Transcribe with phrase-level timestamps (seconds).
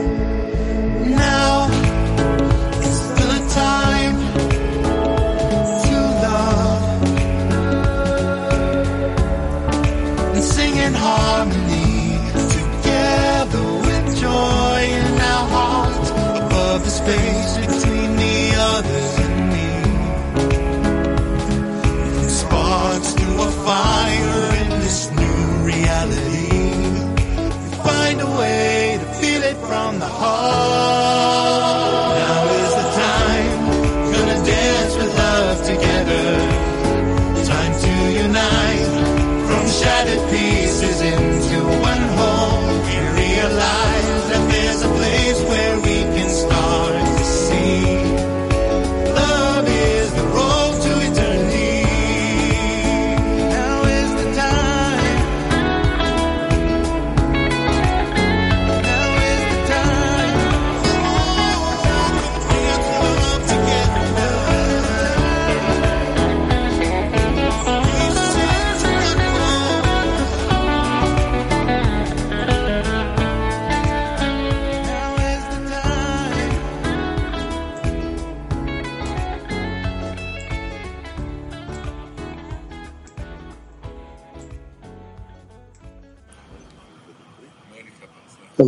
[0.00, 0.29] Now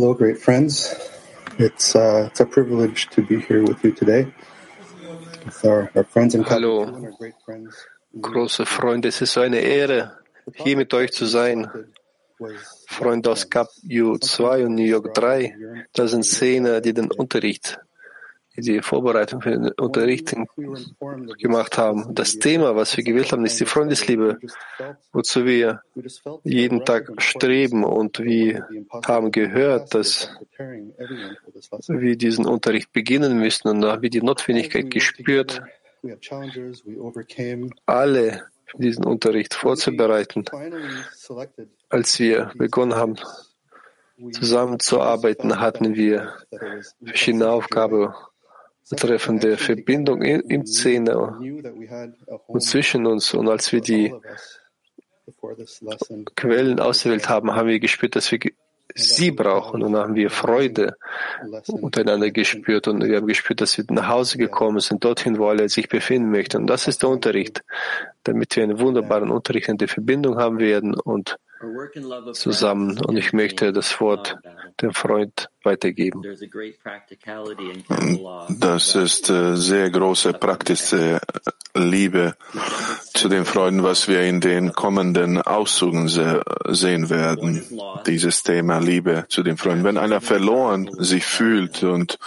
[0.03, 0.93] Hello, great friends.
[1.57, 4.27] It's uh, it's a privilege to be here with you today.
[5.45, 6.83] With our, our friends Hallo.
[6.83, 7.35] And great.
[8.19, 10.19] Große Freunde, es ist so eine Ehre,
[10.55, 11.69] hier mit euch zu sein.
[12.85, 15.55] Freunde aus Kap U 2 und New York 3,
[15.93, 17.79] das sind Szene, die den Unterricht,
[18.55, 20.35] die Vorbereitung für den Unterricht
[21.39, 22.13] gemacht haben.
[22.13, 24.39] Das Thema, was wir gewählt haben, ist die Freundesliebe,
[25.11, 25.81] wozu wir
[26.43, 28.67] jeden Tag streben und wir
[29.05, 30.29] haben gehört, dass
[31.87, 35.61] wir diesen Unterricht beginnen müssen und da haben wir die Notwendigkeit gespürt,
[37.85, 38.43] alle
[38.77, 40.45] diesen Unterricht vorzubereiten.
[41.89, 43.15] Als wir begonnen haben,
[44.31, 46.33] zusammenzuarbeiten, hatten wir
[47.03, 48.13] verschiedene Aufgaben
[48.89, 51.17] betreffende Verbindung in, im Szene
[52.47, 53.33] und zwischen uns.
[53.33, 54.13] Und als wir die
[56.35, 58.39] Quellen ausgewählt haben, haben wir gespürt, dass wir
[58.95, 59.81] sie brauchen.
[59.81, 60.95] Und dann haben wir Freude
[61.67, 62.87] untereinander gespürt.
[62.87, 66.29] Und wir haben gespürt, dass wir nach Hause gekommen sind, dorthin, wo alle sich befinden
[66.29, 66.57] möchten.
[66.57, 67.63] Und das ist der Unterricht,
[68.23, 71.37] damit wir einen wunderbaren Unterricht in der Verbindung haben werden und
[72.33, 72.99] zusammen.
[72.99, 74.37] Und ich möchte das Wort
[74.81, 76.21] dem Freund weitergeben.
[78.59, 81.19] Das ist äh, sehr große praktische
[81.75, 82.35] Liebe
[83.13, 87.63] zu den Freunden, was wir in den kommenden Auszügen se sehen werden.
[88.05, 89.83] Dieses Thema Liebe zu den Freunden.
[89.83, 92.19] Wenn einer verloren sich fühlt und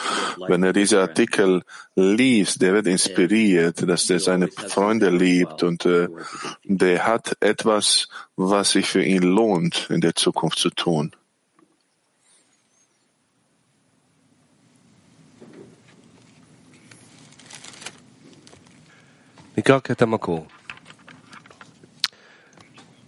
[0.48, 1.62] wenn er diese Artikel
[1.94, 6.08] liest, der wird inspiriert, dass er seine Freunde liebt und äh,
[6.64, 11.12] der hat etwas, was sich für ihn lohnt, in der Zukunft zu tun.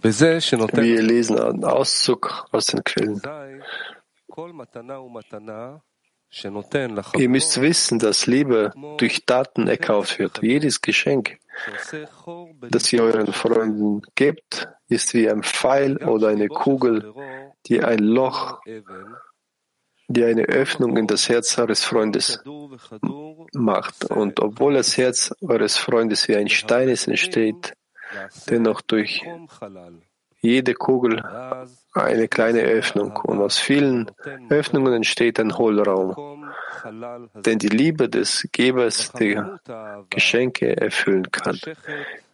[0.01, 3.21] Wir lesen einen Auszug aus den Quellen.
[7.17, 10.41] Ihr müsst wissen, dass Liebe durch Daten erkauft wird.
[10.41, 11.37] Jedes Geschenk,
[12.61, 17.13] das ihr euren Freunden gebt, ist wie ein Pfeil oder eine Kugel,
[17.67, 18.59] die ein Loch
[20.09, 22.43] die eine Öffnung in das Herz eures Freundes
[23.53, 24.05] macht.
[24.05, 27.73] Und obwohl das Herz eures Freundes wie ein Stein ist, entsteht
[28.49, 29.23] dennoch durch
[30.41, 31.23] jede Kugel
[31.93, 33.17] eine kleine Öffnung.
[33.17, 34.11] Und aus vielen
[34.49, 36.49] Öffnungen entsteht ein Hohlraum,
[37.45, 39.39] Denn die Liebe des Gebers die
[40.09, 41.59] Geschenke erfüllen kann.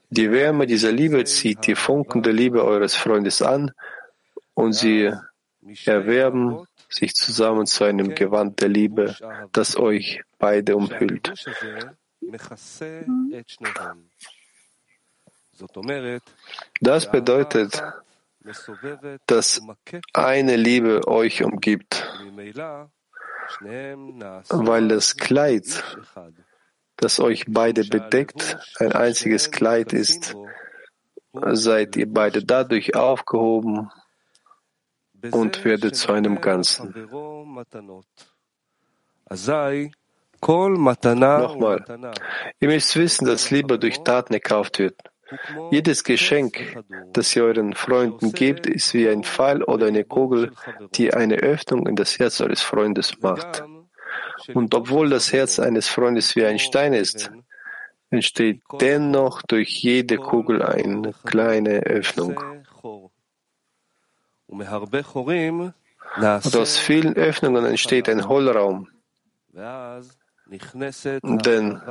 [0.09, 3.71] Die Wärme dieser Liebe zieht die Funken der Liebe eures Freundes an
[4.53, 5.11] und sie
[5.85, 6.65] erwerben
[6.95, 9.15] sich zusammen zu einem Gewand der Liebe,
[9.51, 11.33] das euch beide umhüllt.
[12.21, 12.61] Mhm.
[16.81, 17.83] Das bedeutet,
[19.27, 19.61] dass
[20.13, 22.07] eine Liebe euch umgibt,
[24.49, 25.83] weil das Kleid,
[26.95, 30.35] das euch beide bedeckt, ein einziges Kleid ist,
[31.33, 33.91] seid ihr beide dadurch aufgehoben,
[35.31, 36.93] und werdet zu einem Ganzen.
[41.41, 41.83] Nochmal.
[41.87, 42.11] Nochmal.
[42.59, 44.95] Ihr müsst wissen, dass Liebe durch Taten erkauft wird.
[45.71, 46.77] Jedes Geschenk,
[47.11, 50.51] das ihr euren Freunden gebt, ist wie ein Pfeil oder eine Kugel,
[50.93, 53.63] die eine Öffnung in das Herz eures Freundes macht.
[54.53, 57.31] Und obwohl das Herz eines Freundes wie ein Stein ist,
[58.11, 62.39] entsteht dennoch durch jede Kugel eine kleine Öffnung.
[64.47, 64.67] Und
[66.55, 68.87] aus vielen Öffnungen entsteht ein Hohlraum.
[71.23, 71.81] Denn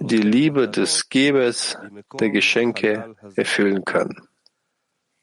[0.00, 1.78] die Liebe des Gebers
[2.20, 4.28] der Geschenke erfüllen kann.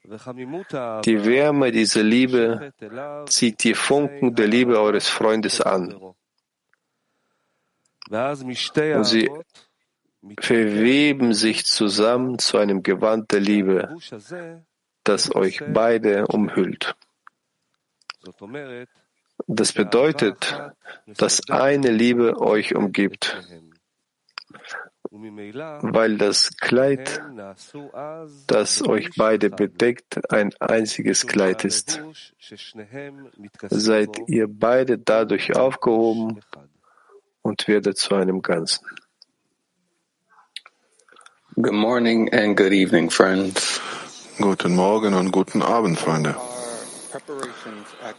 [0.06, 2.72] Die Wärme dieser Liebe
[3.26, 6.14] zieht die Funken der Liebe eures Freundes an.
[8.10, 9.30] Und sie
[10.40, 13.96] verweben sich zusammen zu einem Gewand der Liebe,
[15.04, 16.96] das euch beide umhüllt.
[19.46, 20.72] Das bedeutet,
[21.06, 23.36] dass eine Liebe euch umgibt,
[25.10, 27.22] weil das Kleid,
[28.46, 32.02] das euch beide bedeckt, ein einziges Kleid ist.
[33.68, 36.40] Seid ihr beide dadurch aufgehoben
[37.42, 38.86] und werdet zu einem Ganzen.
[41.56, 43.80] Good morning and good evening, friends.
[44.38, 46.34] Guten Morgen und guten Abend, Freunde.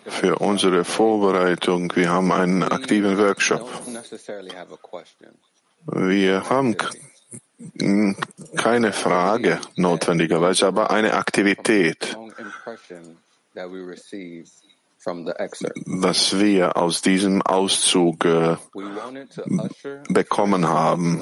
[0.07, 3.69] Für unsere Vorbereitung, wir haben einen aktiven Workshop.
[5.85, 6.77] Wir haben
[8.55, 12.17] keine Frage notwendigerweise, aber eine Aktivität,
[15.85, 18.57] was wir aus diesem Auszug äh,
[20.09, 21.21] bekommen haben.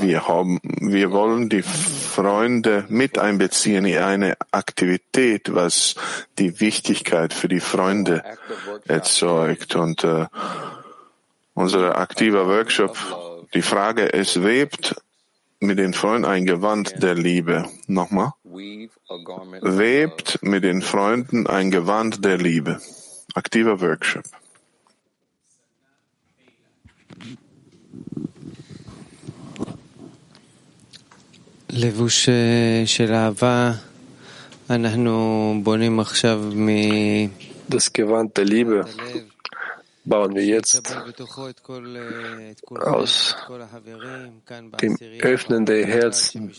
[0.00, 0.60] Wir, haben.
[0.62, 5.96] wir wollen die Freunde mit einbeziehen in eine Aktivität, was
[6.38, 8.22] die Wichtigkeit für die Freunde
[8.86, 9.74] erzeugt.
[9.74, 10.26] Und äh,
[11.54, 12.96] unser aktiver Workshop,
[13.52, 14.94] die Frage, es webt
[15.63, 17.65] mit den Freunden ein Gewand der Liebe.
[17.87, 18.31] Nochmal.
[19.61, 22.79] Webt mit den Freunden ein Gewand der Liebe.
[23.35, 24.25] Aktiver Workshop.
[31.71, 32.29] לבוש
[32.85, 33.71] של אהבה,
[34.69, 36.69] אנחנו בונים עכשיו מ...
[37.69, 38.83] Das Gewand der Liebe
[40.04, 40.82] bauen wir jetzt
[42.70, 43.36] aus
[44.80, 46.52] dem Öffnen der Herzen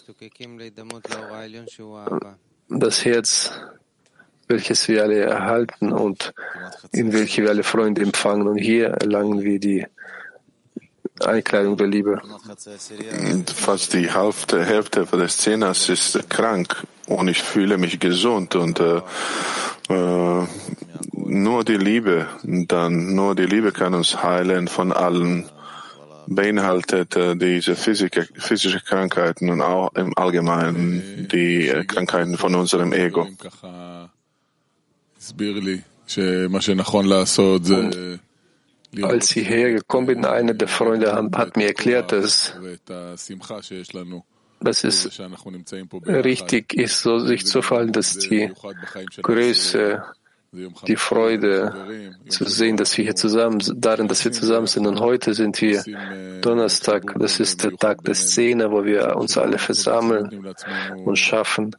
[2.70, 3.52] das Herz,
[4.48, 6.34] welches wir alle erhalten und
[6.92, 8.48] in welche wir alle Freunde empfangen.
[8.48, 9.86] Und hier erlangen wir die
[11.24, 12.22] Einkleidung der Liebe.
[13.56, 19.02] Fast die Hälfte, Hälfte des Zehners ist krank und ich fühle mich gesund und äh,
[19.90, 20.48] äh,
[21.14, 25.46] nur die Liebe, dann nur die Liebe kann uns heilen von allen
[26.28, 32.94] beinhaltet äh, diese physische, physische Krankheiten und auch im Allgemeinen die äh, Krankheiten von unserem
[32.94, 33.28] Ego.
[38.98, 42.54] Und als ich hergekommen bin, einer der Freunde hat mir erklärt, dass,
[44.60, 45.20] dass es
[46.06, 48.52] richtig ist, so sich zu fallen, dass die
[49.22, 50.04] Größe
[50.88, 54.88] die Freude zu sehen, dass wir hier zusammen, darin, dass wir zusammen sind.
[54.88, 55.84] Und heute sind wir
[56.42, 60.46] Donnerstag, das ist der Tag der Szene, wo wir uns alle versammeln
[61.04, 61.76] und schaffen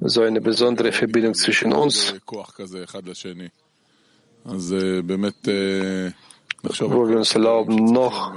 [0.00, 2.44] so eine besondere Verbindung zwischen uns, wo
[7.08, 8.34] wir uns erlauben, noch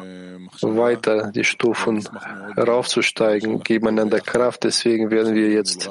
[0.61, 2.07] weiter die Stufen
[2.55, 4.63] heraufzusteigen, geben einander Kraft.
[4.63, 5.89] Deswegen werden wir jetzt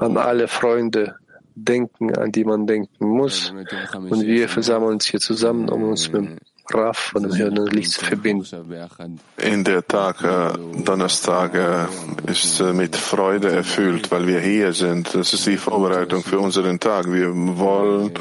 [0.00, 1.16] an alle Freunde
[1.54, 3.52] denken, an die man denken muss.
[3.94, 6.38] Und wir versammeln uns hier zusammen, um uns mit dem
[6.72, 9.20] Raff von dem Hirn und Licht zu verbinden.
[9.36, 15.14] In der Tag, äh, Donnerstag, äh, ist äh, mit Freude erfüllt, weil wir hier sind.
[15.14, 17.10] Das ist die Vorbereitung für unseren Tag.
[17.10, 18.12] Wir wollen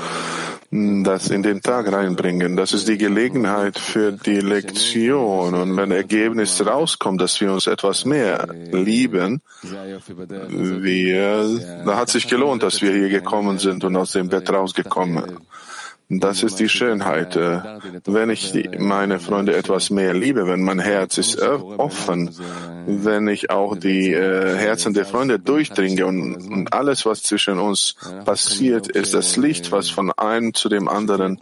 [1.03, 2.55] das in den Tag reinbringen.
[2.55, 5.53] Das ist die Gelegenheit für die Lektion.
[5.53, 11.47] Und wenn Ergebnis rauskommt, dass wir uns etwas mehr lieben, wir,
[11.85, 15.39] da hat sich gelohnt, dass wir hier gekommen sind und aus dem Bett rausgekommen.
[16.09, 17.35] Das ist die Schönheit.
[17.35, 22.29] Wenn ich meine Freunde etwas mehr liebe, wenn mein Herz ist offen,
[22.85, 27.95] wenn ich auch die äh, Herzen der Freunde durchdringe und, alles, was zwischen uns
[28.25, 31.39] passiert, ist das Licht, was von einem zu dem anderen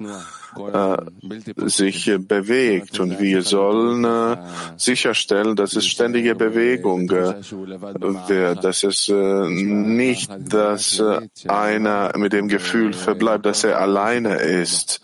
[0.57, 2.99] äh, sich äh, bewegt.
[2.99, 4.37] Und wir sollen äh,
[4.77, 11.01] sicherstellen, dass es ständige Bewegung wird, dass es nicht, dass
[11.47, 15.01] einer mit dem Gefühl verbleibt, dass er alleine ist.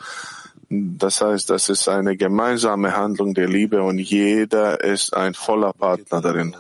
[0.69, 6.21] Das heißt, das ist eine gemeinsame Handlung der Liebe und jeder ist ein voller Partner
[6.21, 6.55] darin.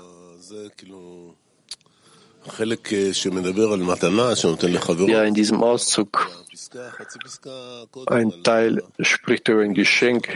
[5.09, 6.29] Ja, in diesem Auszug,
[8.07, 10.27] ein Teil spricht über ein Geschenk,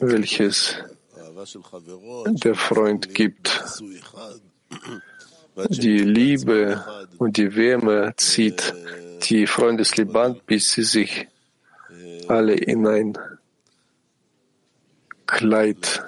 [0.00, 0.76] welches
[2.26, 3.64] der Freund gibt.
[5.68, 6.84] Die Liebe
[7.18, 8.72] und die Wärme zieht
[9.22, 11.28] die Freundesliebe an, bis sie sich
[12.28, 13.18] alle in ein
[15.26, 16.02] Kleid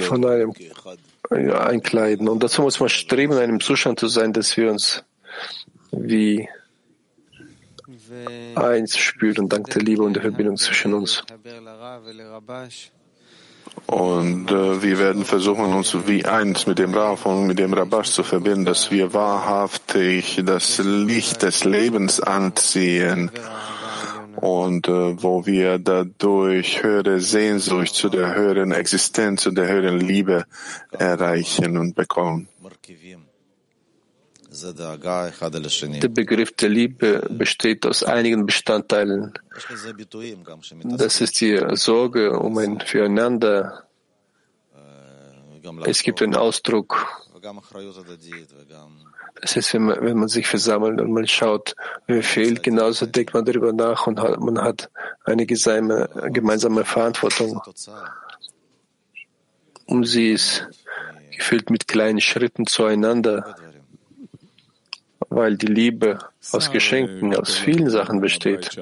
[0.00, 0.52] von einem
[1.30, 2.28] ja, einkleiden.
[2.28, 5.04] Und dazu muss man streben, in einem Zustand zu sein, dass wir uns
[5.92, 6.48] wie
[8.54, 11.24] eins spüren, dank der Liebe und der Verbindung zwischen uns.
[13.86, 18.10] Und äh, wir werden versuchen, uns wie eins mit dem Raf und mit dem Rabash
[18.10, 23.30] zu verbinden, dass wir wahrhaftig das Licht des Lebens anziehen
[24.40, 30.44] und äh, wo wir dadurch höhere Sehnsucht zu der höheren Existenz, zu der höheren Liebe
[30.90, 32.48] erreichen und bekommen.
[36.02, 39.32] Der Begriff der Liebe besteht aus einigen Bestandteilen.
[40.84, 43.84] Das ist die Sorge um ein Füreinander.
[45.84, 47.06] Es gibt einen Ausdruck.
[49.42, 51.74] Es ist, wenn man, wenn man sich versammelt und man schaut,
[52.06, 54.90] wer fehlt, genauso denkt man darüber nach und hat, man hat
[55.24, 57.60] eine gemeinsame, gemeinsame Verantwortung.
[59.86, 60.68] Und sie ist
[61.36, 63.56] gefüllt mit kleinen Schritten zueinander
[65.30, 66.18] weil die Liebe
[66.52, 68.76] aus Geschenken, aus vielen Sachen besteht.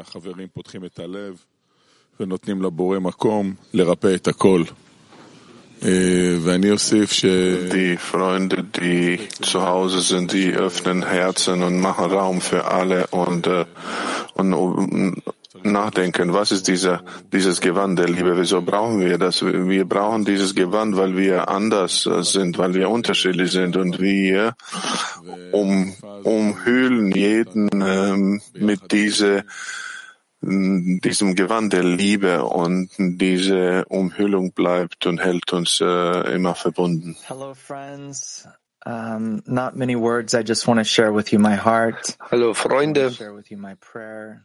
[7.72, 13.46] Die Freunde, die zu Hause sind, die öffnen Herzen und machen Raum für alle und,
[13.46, 13.64] äh,
[14.34, 14.52] und
[15.62, 18.38] nachdenken, was ist dieser, dieses Gewand der Liebe?
[18.38, 19.42] Wieso brauchen wir das?
[19.42, 24.54] Wir brauchen dieses Gewand, weil wir anders sind, weil wir unterschiedlich sind und wir
[25.52, 25.94] um,
[26.24, 29.44] umhüllen jeden ähm, mit diese,
[30.40, 37.16] diesem Gewand der Liebe und diese Umhüllung bleibt und hält uns äh, immer verbunden.
[37.26, 38.46] Hello, friends.
[38.86, 40.34] Um, not many words.
[40.34, 42.16] I just want to share with you my heart.
[42.30, 43.10] Hallo Freunde.
[43.10, 44.44] Share with you my prayer.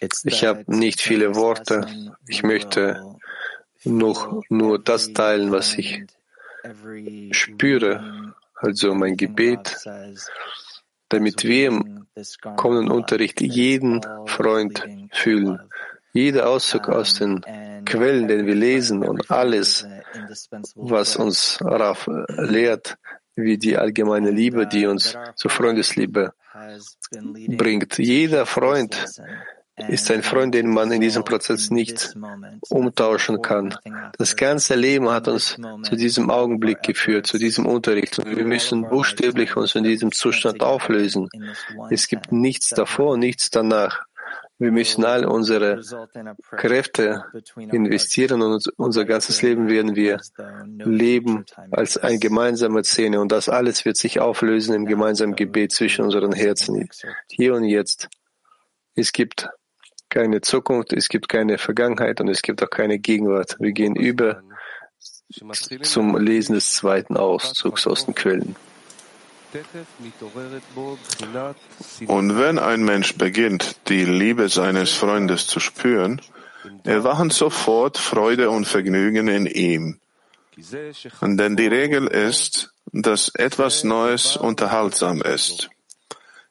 [0.00, 1.86] Ich habe nicht viele Worte.
[2.28, 3.16] Ich möchte
[3.84, 6.04] noch nur das teilen, was ich
[7.32, 9.76] spüre, also mein Gebet,
[11.08, 12.06] damit wir im
[12.56, 15.60] kommenden Unterricht jeden Freund fühlen.
[16.12, 17.42] Jeder Auszug aus den
[17.84, 19.86] Quellen, den wir lesen und alles,
[20.74, 22.96] was uns Raf lehrt,
[23.34, 26.32] wie die allgemeine Liebe, die uns zur Freundesliebe
[27.48, 27.98] bringt.
[27.98, 28.96] Jeder Freund
[29.88, 32.14] ist ein Freund, den man in diesem Prozess nicht
[32.68, 33.74] umtauschen kann.
[34.18, 38.18] Das ganze Leben hat uns zu diesem Augenblick geführt, zu diesem Unterricht.
[38.18, 41.28] Und wir müssen buchstäblich uns in diesem Zustand auflösen.
[41.90, 44.04] Es gibt nichts davor, nichts danach.
[44.58, 45.82] Wir müssen all unsere
[46.50, 47.24] Kräfte
[47.56, 50.18] investieren und unser ganzes Leben werden wir
[50.78, 53.20] leben als ein gemeinsamer Szene.
[53.20, 56.88] Und das alles wird sich auflösen im gemeinsamen Gebet zwischen unseren Herzen,
[57.28, 58.08] hier und jetzt.
[58.94, 59.50] Es gibt
[60.08, 63.56] keine Zukunft, es gibt keine Vergangenheit und es gibt auch keine Gegenwart.
[63.58, 64.42] Wir gehen über
[65.82, 68.56] zum Lesen des zweiten Auszugs aus den Quellen.
[72.06, 76.20] Und wenn ein Mensch beginnt, die Liebe seines Freundes zu spüren,
[76.84, 79.98] erwachen sofort Freude und Vergnügen in ihm.
[81.22, 85.70] Denn die Regel ist, dass etwas Neues unterhaltsam ist.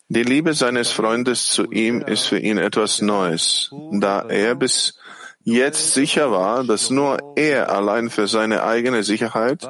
[0.07, 4.99] Die Liebe seines Freundes zu ihm ist für ihn etwas Neues, da er bis
[5.43, 9.67] jetzt sicher war, dass nur er allein für seine eigene Sicherheit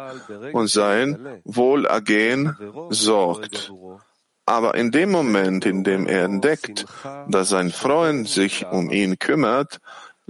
[0.52, 2.58] und sein Wohlergehen
[2.90, 3.72] sorgt.
[4.46, 6.86] Aber in dem Moment, in dem er entdeckt,
[7.30, 9.80] dass sein Freund sich um ihn kümmert,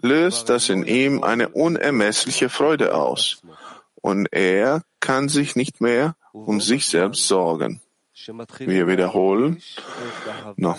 [0.01, 3.41] löst das in ihm eine unermessliche Freude aus.
[4.01, 7.81] Und er kann sich nicht mehr um sich selbst sorgen.
[8.60, 9.62] Wir wiederholen.
[10.55, 10.75] No.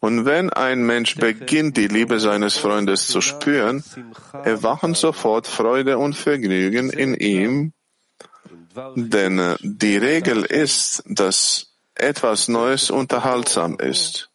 [0.00, 3.82] Und wenn ein Mensch beginnt, die Liebe seines Freundes zu spüren,
[4.44, 7.72] erwachen sofort Freude und Vergnügen in ihm,
[8.94, 14.30] denn äh, die Regel ist, dass etwas Neues unterhaltsam ist.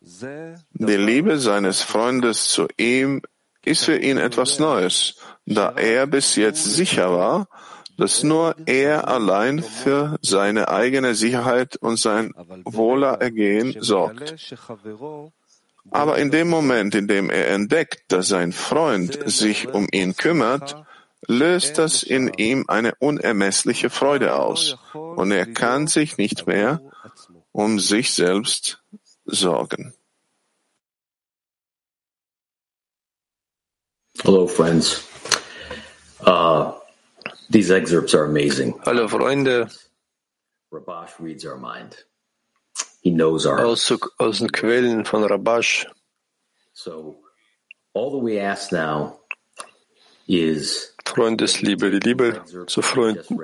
[0.00, 3.22] Die Liebe seines Freundes zu ihm
[3.64, 7.48] ist für ihn etwas Neues, da er bis jetzt sicher war,
[7.98, 12.32] dass nur er allein für seine eigene Sicherheit und sein
[12.64, 14.36] Wohlergehen sorgt.
[15.90, 20.76] Aber in dem Moment, in dem er entdeckt, dass sein Freund sich um ihn kümmert,
[21.26, 26.80] löst das in ihm eine unermessliche Freude aus und er kann sich nicht mehr
[27.50, 28.80] um sich selbst
[29.24, 29.92] sorgen.
[34.22, 35.04] Hello, friends.
[36.20, 36.77] Uh,
[37.50, 38.78] these excerpts are amazing.
[38.84, 39.70] Hallo Freunde,
[40.72, 41.96] Rabash reads our mind.
[43.02, 45.86] He knows our Auszug aus den Quellen von Rabash.
[46.72, 47.16] So
[47.94, 49.20] all that we ask now
[50.26, 53.38] is Freundesliebe, die Liebe zu Freunden.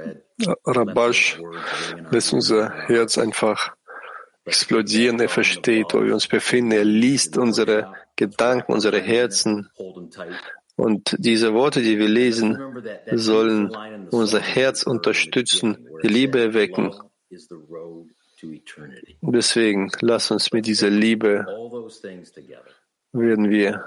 [0.66, 1.40] Rabash
[2.10, 3.74] lässt unser Herz einfach
[4.44, 5.18] explodieren.
[5.20, 6.72] Er versteht, wo wir uns befinden.
[6.72, 9.70] Er liest unsere Gedanken, unsere Herzen.
[10.76, 12.58] Und diese Worte, die wir lesen,
[13.12, 13.70] sollen
[14.10, 16.94] unser Herz unterstützen, die Liebe erwecken.
[19.22, 21.46] Deswegen lass uns mit dieser Liebe
[23.12, 23.86] werden wir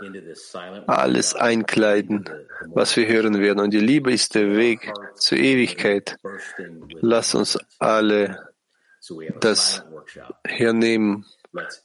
[0.87, 2.29] alles einkleiden,
[2.67, 3.59] was wir hören werden.
[3.59, 6.17] Und die Liebe ist der Weg zur Ewigkeit.
[7.01, 8.47] Lass uns alle
[9.41, 9.83] das
[10.45, 11.25] hernehmen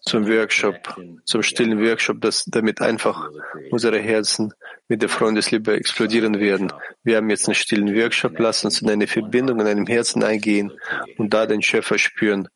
[0.00, 3.28] zum Workshop, zum stillen Workshop, dass damit einfach
[3.70, 4.52] unsere Herzen
[4.88, 6.72] mit der Freundesliebe explodieren werden.
[7.02, 10.72] Wir haben jetzt einen stillen Workshop, lass uns in eine Verbindung in einem Herzen eingehen
[11.18, 12.48] und da den Schöpfer spüren.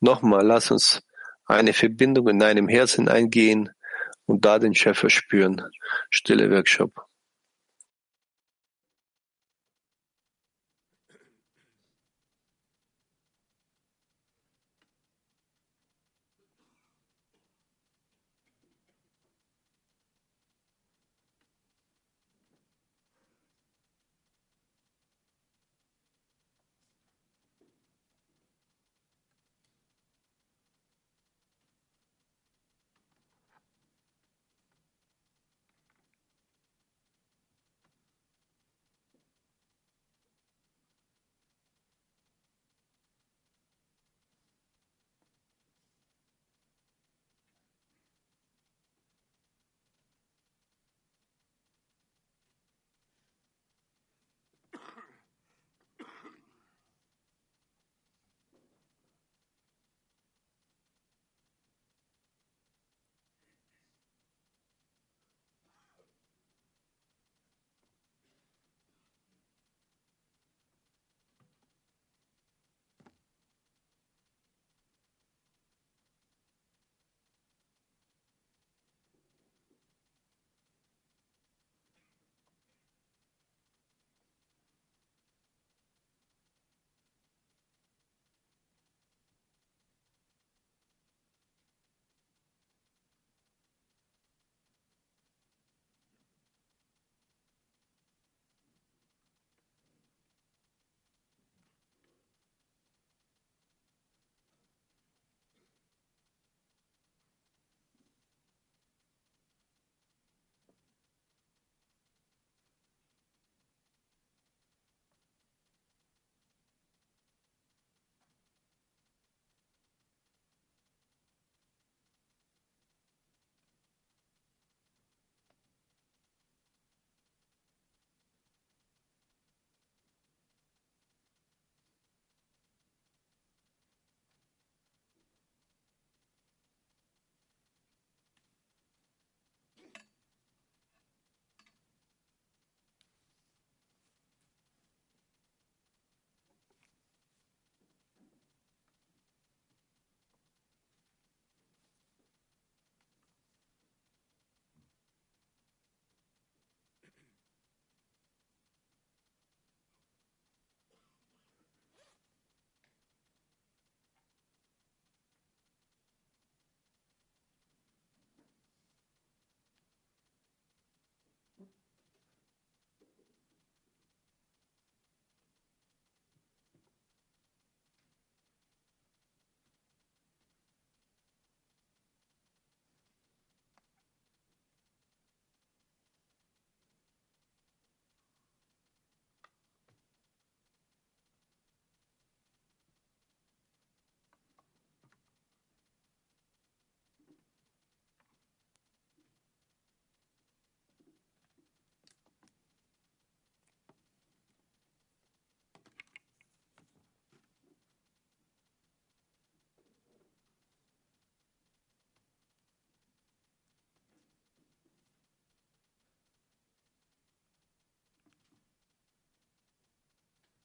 [0.00, 1.02] Nochmal, lass uns
[1.46, 3.70] eine Verbindung in einem Herzen eingehen
[4.26, 5.62] und da den Schöpfer spüren.
[6.10, 7.05] Stille Workshop.